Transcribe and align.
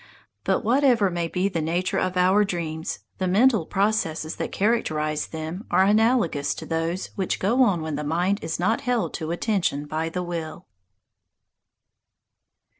But 0.43 0.63
whatever 0.63 1.11
may 1.11 1.27
be 1.27 1.47
the 1.47 1.61
nature 1.61 1.99
of 1.99 2.17
our 2.17 2.43
dreams, 2.43 3.01
the 3.19 3.27
mental 3.27 3.67
processes 3.67 4.37
that 4.37 4.51
characterize 4.51 5.27
them 5.27 5.67
are 5.69 5.83
analogous 5.83 6.55
to 6.55 6.65
those 6.65 7.11
which 7.15 7.37
go 7.37 7.61
on 7.61 7.83
when 7.83 7.97
the 7.97 8.03
mind 8.03 8.39
is 8.43 8.59
not 8.59 8.81
held 8.81 9.13
to 9.13 9.29
attention 9.29 9.85
by 9.85 10.09
the 10.09 10.23
will. 10.23 10.65